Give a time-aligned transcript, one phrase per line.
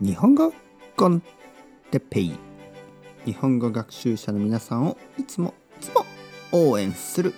[0.00, 0.52] 日本語
[0.96, 1.20] コン
[1.90, 2.38] テペイ。
[3.24, 6.06] 日本語学習者の皆さんをいつもいつも
[6.52, 7.34] 応援する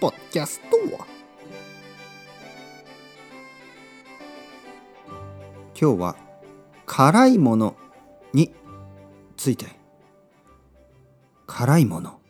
[0.00, 0.76] ポッキャスト
[5.78, 6.16] 今日は
[6.86, 7.76] 辛いもの
[8.32, 8.54] に
[9.36, 9.66] ついて。
[11.48, 12.20] 辛いもの。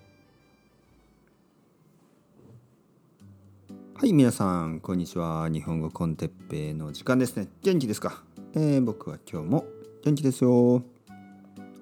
[3.95, 5.51] はい皆さんこんにちは。
[5.51, 7.49] 日本語コンテッペイの時間ですね。
[7.63, 8.23] 元気ですか？
[8.59, 9.67] えー、僕は今日も
[10.03, 10.83] 元気ですよ。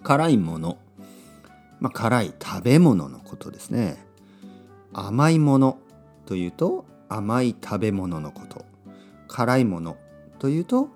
[0.02, 0.78] 辛いもの。
[1.78, 4.04] まあ辛い食べ物のことですね。
[4.92, 5.78] 甘いもの
[6.26, 8.64] というと甘い食べ物のこと。
[9.28, 9.96] 辛いもの
[10.40, 10.88] というと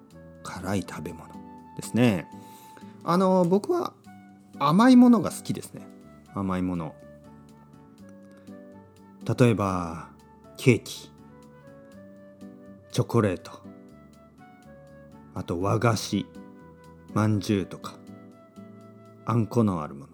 [0.42, 1.28] 辛い食べ物
[1.76, 2.26] ですね。
[3.04, 3.92] あの僕は
[4.58, 5.86] 甘いものが好きですね。
[6.34, 6.96] 甘いもの。
[9.38, 10.08] 例えば
[10.56, 11.12] ケーキ。
[12.90, 13.67] チョコレート。
[15.38, 16.26] あと和菓子
[17.14, 17.94] まんじゅうとか
[19.24, 20.12] あんこのあるもの、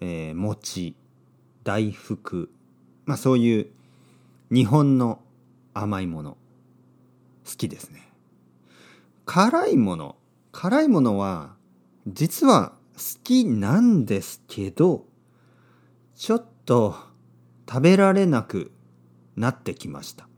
[0.00, 0.94] えー、餅
[1.64, 2.50] 大福
[3.06, 3.66] まあそういう
[4.52, 5.22] 日本の
[5.72, 6.36] 甘いもの
[7.46, 8.06] 好きですね。
[9.24, 10.16] 辛いもの
[10.52, 11.54] 辛いものは
[12.06, 15.06] 実は好きなんですけど
[16.16, 16.96] ちょっと
[17.66, 18.72] 食べられなく
[19.36, 20.28] なってきました。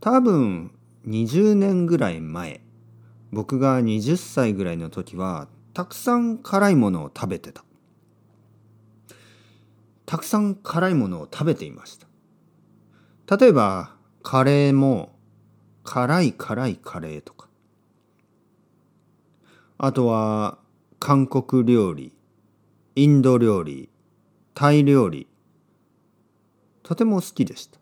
[0.00, 0.72] 多分
[1.06, 2.60] 20年ぐらい前
[3.32, 7.64] 僕が20歳ぐらいの時はたくさん辛いものを食べてた。
[10.04, 12.06] たくさん辛いものを食べていました。
[13.38, 15.16] 例えばカレーも
[15.82, 17.48] 辛い辛いカレーとか。
[19.78, 20.58] あとは
[20.98, 22.12] 韓国料理
[22.94, 23.88] インド料理
[24.52, 25.26] タイ料理
[26.82, 27.81] とても好きでした。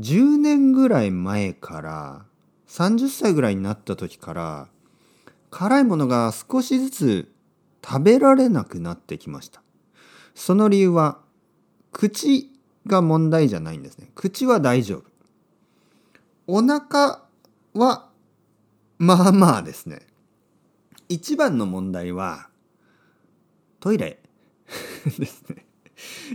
[0.00, 2.24] 10年ぐらい前から
[2.68, 4.68] 30歳ぐらいになった時から
[5.50, 7.32] 辛いものが少しずつ
[7.84, 9.62] 食べられなくなってきました。
[10.34, 11.18] その理由は
[11.92, 12.50] 口
[12.86, 14.10] が問題じゃないんですね。
[14.14, 15.04] 口は大丈夫。
[16.46, 17.22] お腹
[17.74, 18.08] は
[18.98, 20.06] まあまあですね。
[21.08, 22.48] 一番の問題は
[23.80, 24.22] トイレ。
[25.18, 25.66] ですね。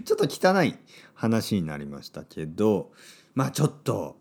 [0.03, 0.75] ちょっと汚い
[1.13, 2.91] 話になりましたけど
[3.35, 4.17] まあちょっと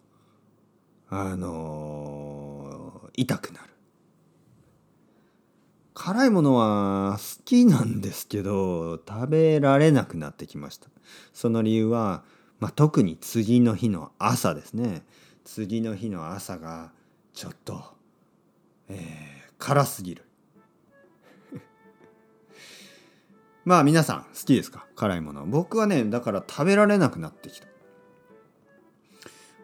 [1.08, 3.68] あのー、痛くなる。
[5.94, 10.88] 辛いものは好きなんですけど食べられなくなってきました。
[11.32, 12.24] その理由は、
[12.58, 15.04] まあ、特に次の日の朝ですね。
[15.44, 16.90] 次の日の朝が
[17.32, 17.84] ちょっと、
[18.88, 20.24] えー、辛すぎる。
[23.64, 24.86] まあ皆さん好きですか？
[24.96, 25.46] 辛いもの。
[25.46, 27.68] 僕はねだから食べられなくなってきた。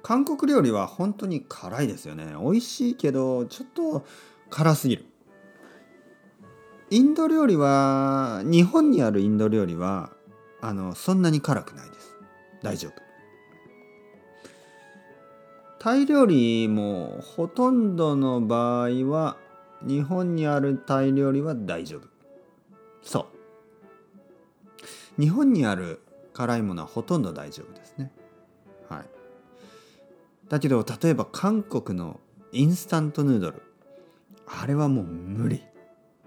[0.02, 2.34] 韓国料理は本当に辛いですよね。
[2.40, 4.06] 美味しいけどちょっと
[4.50, 5.04] 辛すぎる。
[6.90, 10.10] インド料理は日本にあるインド料理は
[10.60, 12.16] あのそんなに辛くないです。
[12.62, 12.92] 大丈夫。
[15.78, 19.36] タイ料理もほとんどの場合は
[19.82, 22.08] 日本にあるタイ料理は大丈夫。
[23.02, 23.28] そ
[25.18, 25.20] う。
[25.20, 26.02] 日本にある
[26.34, 28.12] 辛いものはほとんど大丈夫ですね。
[28.88, 29.19] はい。
[30.50, 32.20] だけど例えば韓国の
[32.52, 33.62] インスタントヌードル。
[34.46, 35.62] あれはもう無理。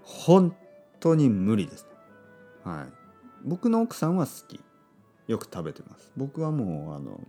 [0.02, 0.56] 本
[0.98, 1.86] 当に無理です、
[2.64, 2.92] はい。
[3.44, 4.60] 僕の奥さんは好き。
[5.26, 6.10] よく食べてます。
[6.16, 7.20] 僕はもうあの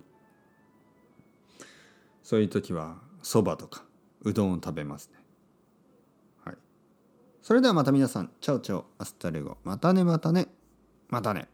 [2.24, 3.84] そういう時はそばとか
[4.24, 5.20] うどんを食べますね。
[6.46, 6.56] はい。
[7.42, 8.32] それではまた皆さん。
[8.40, 9.58] Ciao ciao。Hasta luego。
[9.66, 10.48] またねまたね。
[11.10, 11.50] またね。